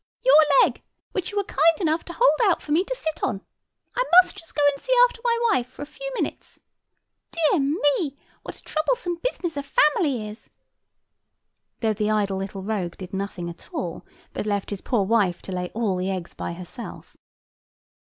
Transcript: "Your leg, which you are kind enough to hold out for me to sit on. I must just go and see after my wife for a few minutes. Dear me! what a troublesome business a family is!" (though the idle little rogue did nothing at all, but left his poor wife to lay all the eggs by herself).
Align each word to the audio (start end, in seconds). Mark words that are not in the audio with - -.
"Your 0.25 0.63
leg, 0.63 0.81
which 1.11 1.31
you 1.31 1.37
are 1.39 1.43
kind 1.43 1.79
enough 1.79 2.03
to 2.05 2.13
hold 2.13 2.39
out 2.43 2.63
for 2.63 2.71
me 2.71 2.83
to 2.83 2.95
sit 2.95 3.21
on. 3.21 3.41
I 3.95 4.03
must 4.19 4.35
just 4.35 4.55
go 4.55 4.61
and 4.73 4.81
see 4.81 4.95
after 5.07 5.21
my 5.23 5.37
wife 5.51 5.67
for 5.67 5.83
a 5.83 5.85
few 5.85 6.09
minutes. 6.15 6.59
Dear 7.31 7.59
me! 7.59 8.17
what 8.41 8.57
a 8.57 8.63
troublesome 8.63 9.19
business 9.21 9.57
a 9.57 9.61
family 9.61 10.27
is!" 10.27 10.49
(though 11.81 11.93
the 11.93 12.09
idle 12.09 12.37
little 12.37 12.63
rogue 12.63 12.97
did 12.97 13.13
nothing 13.13 13.47
at 13.47 13.71
all, 13.71 14.03
but 14.33 14.47
left 14.47 14.71
his 14.71 14.81
poor 14.81 15.03
wife 15.03 15.39
to 15.43 15.51
lay 15.51 15.69
all 15.75 15.97
the 15.97 16.09
eggs 16.09 16.33
by 16.33 16.53
herself). 16.53 17.15